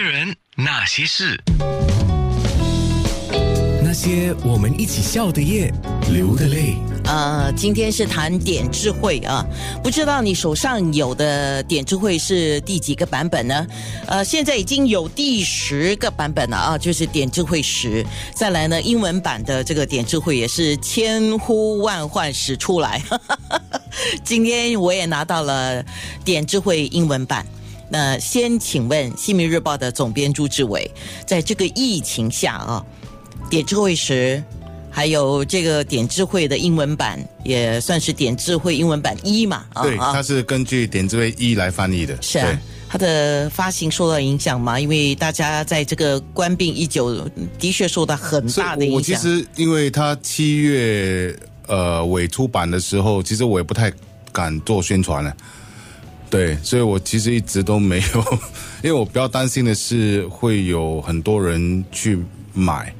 [0.00, 1.36] 人那些事，
[3.82, 5.74] 那些我们一起笑的夜，
[6.12, 6.76] 流的泪。
[7.06, 9.44] 呃，今天是谈点智慧啊，
[9.82, 13.66] 不知道你手上有的点智慧是第几个版本呢？
[14.06, 18.06] 呃，现在已经有第十个版本了啊，就是点智慧十。
[18.36, 23.02] 再来呢，英文版的这个点智慧也是千呼万唤始出来。
[24.22, 25.84] 今天我也拿到了
[26.24, 27.44] 点智慧英文版。
[27.90, 30.90] 那先请问《新民日报》的总编朱志伟，
[31.26, 32.84] 在这个疫情下啊，
[33.48, 34.42] 点智慧时，
[34.90, 39.64] 还有这个点智慧的英文版，也算是点智慧英文版一嘛？
[39.72, 42.20] 啊对，啊它是根据点智慧一来翻译的。
[42.20, 42.60] 是啊。
[42.90, 44.80] 它的发行受到影响吗？
[44.80, 47.22] 因为大家在这个官病已久，
[47.58, 48.96] 的确受到很大的影响。
[48.96, 53.92] 我其实因为它七月呃尾出版的时候，其实我也不太
[54.32, 55.36] 敢做宣传了。
[56.30, 58.38] 对，所以我其实一直都没有，
[58.84, 62.18] 因为我比较担心的是会有很多人去
[62.52, 62.94] 买，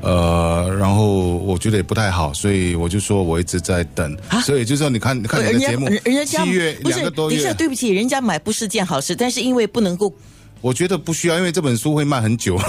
[0.00, 4.16] 呃，然后我觉得也不太好，所以我就说我一直在等。
[4.42, 10.12] 所以就是说，你看，你看你的人家节目，人人家七月不是两个多等一下，月，对不起，人家买不是件好事，但是因为不能够
[10.60, 12.60] 我觉得不需要，因为这本书会卖很久。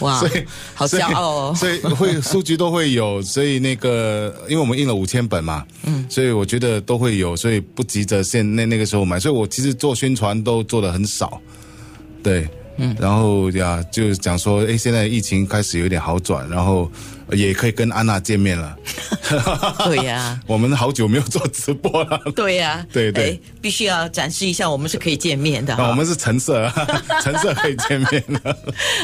[0.00, 1.54] 哇 所以，好骄傲哦。
[1.58, 11.40] 所以会书局都会有，所以那个因为我们印了五千本嘛，嗯，所以我觉得都会有，所以不急着现那那个时候买，所以我其实做宣传都做的很少，
[12.22, 16.90] 对，嗯，然后呀，就讲说，哎，现在疫情开始有点好转，然后
[17.32, 18.76] 也可以跟安娜见面了，
[19.84, 22.20] 对呀、 我们好久没有做直播了。
[22.34, 26.70] 对呀、对对哎必须要展示一下，我们是可以见面的我们是橙色，
[27.22, 28.56] 橙色可以见面的。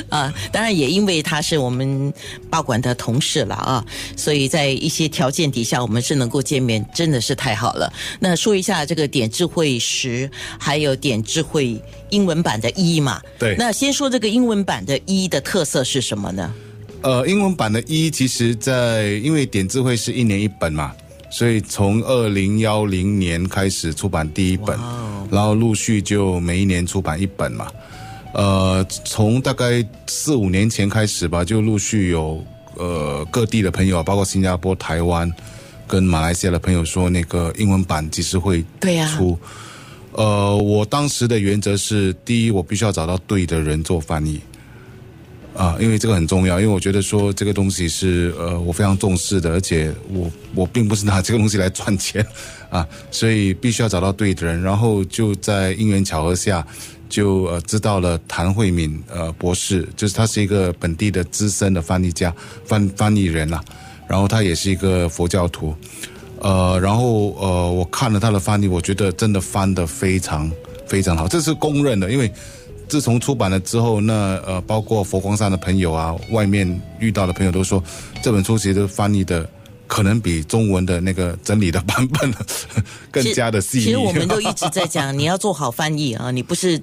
[0.09, 2.13] 啊，当然也因为他是我们
[2.51, 3.85] 报馆的同事了啊，
[4.17, 7.93] 所以在一些条件底下，我们是能够见面，真的是太好了。
[8.19, 11.79] 那说一下这个点智慧十，还有点智慧
[12.11, 13.21] 英文版的一嘛？
[13.39, 16.51] 对那先说这个英文版的一的特色是什么呢？
[17.07, 20.92] 呃，英文版的一，其实在因为点字会是一年一本嘛，
[21.30, 24.77] 所以从二零幺零年开始出版第一本，
[25.30, 27.70] 然后陆续就每一年出版一本嘛。
[28.35, 32.45] 呃，从大概四五年前开始吧，就陆续有
[32.75, 35.33] 呃各地的朋友，包括新加坡、台湾
[35.86, 38.64] 跟马来西亚的朋友说，那个英文版其实会
[39.17, 39.39] 出？
[40.11, 44.41] 呃，我当时的原则是，第一，我必须要找到对的人做翻译。
[45.56, 52.24] 啊，因为这个很重要，因为我觉得说这个东西是呃我非常重视的，而且我我并不是拿这个东西来赚钱
[52.68, 56.62] 啊，所以必须要找到对的人，然后就在因缘巧合下，
[57.08, 62.30] 就呃知道了谭慧敏呃博士，就是他是一个本地的资深的翻译家
[62.67, 63.64] 翻翻译人啦、
[64.06, 65.74] 然后他也是一个佛教徒，
[66.40, 70.52] 呃，然后呃我看了他的翻译，我觉得真的翻得非常
[70.86, 72.30] 非常好，这是公认的，因为。
[72.89, 77.83] 自从出版了之后，那呃，包括佛光山的朋友啊，外面遇到的朋友都说，
[78.23, 79.48] 这本书其实翻译的
[79.86, 82.33] 可能比中文的那个整理的版本
[83.11, 83.85] 更加的细腻。
[83.85, 86.80] 其实我们都一直在讲，你要做好翻译啊，你不是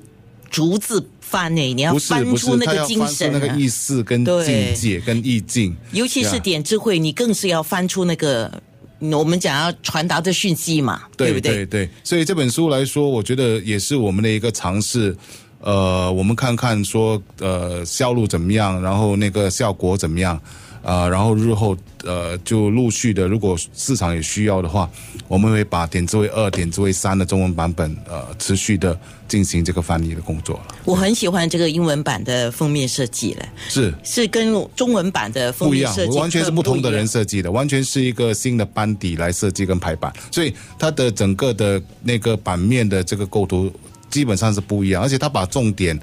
[0.50, 8.52] 逐字翻诶，你要翻出，那个精神、啊，那个意思跟境界跟意境，尤其是点智慧，你更是要翻出那个
[9.00, 11.54] 嗯我们讲要传达的讯息嘛，对不对？
[11.54, 15.16] 对对，所以这本书来说，我觉得也是我们的一个尝试。
[15.64, 20.38] 呃，我们看看说，呃，销路怎么样，然后那个效果怎么样，
[20.84, 24.90] 啊、然后日后呃就陆续的，如果市场有需要的话，
[25.30, 30.58] 我们会把点字为二、点字为三的中文版本呃持续的进行这个翻译的工作。
[30.58, 30.76] 了。
[30.84, 33.94] 我很喜欢这个英文版的封面设计了，是。
[34.04, 43.72] 是跟中文版的封不一样完全是不同的人设计的，完全是一个新的班底来设计跟排版，所以它的整个的那个版面的这个构图
[44.14, 46.00] 基本上是不一样，而且他把重点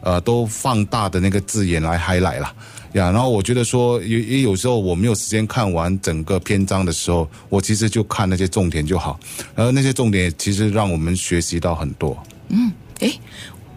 [0.00, 2.54] 呃都放大的那个字眼来 highlight 啦。
[2.94, 9.20] 呀，然后我觉得说，也也有时候我没有时间看完整个篇章的时候，我其实就看那些重点就好，
[9.54, 12.20] 然后那些重点其实让我们学习到很多。
[12.48, 13.20] 嗯诶，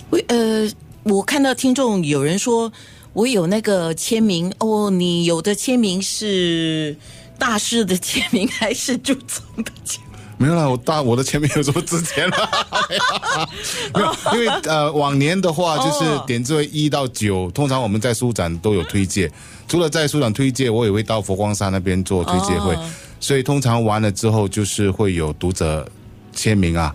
[0.10, 0.68] 我呃，
[1.04, 2.72] 我看到听众有人说
[3.14, 6.96] 我有那个签名哦，你有的签名是
[7.38, 10.13] 大师的签名还是朱总的签名？
[10.44, 12.38] 没有啦，我大我的前面有什么值钱了？
[13.96, 19.32] 没有，因为呃往年的话就是哦点字为一到九，通常我们在书展都有推介。
[19.70, 22.90] 除了在书展推介，我也会到佛光山那边做推介会，哦
[23.22, 25.88] 所以通常完了之后就是会有读者
[26.34, 26.94] 签名啊。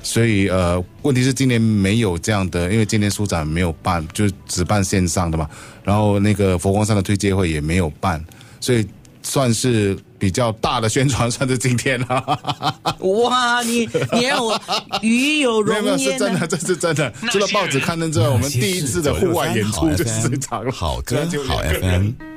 [0.00, 5.50] 所以呃，问题是今年没有这样的，因为今年书展没有办，就只办线上的嘛。
[5.82, 8.24] 然后那个佛光山的推介会也没有办，
[8.60, 8.86] 所以
[9.28, 12.40] 算是比较大的宣传，算是今天了。
[13.00, 14.58] 哇，你你让我
[15.02, 16.46] 与有没有没有，荣焉呢是真的，。
[16.46, 17.12] 这是真的。
[17.32, 20.70] 除了报纸刊登之外，我们第一次的户外演出就是这场了。
[20.70, 21.16] 好歌
[21.48, 22.12] 好 FM。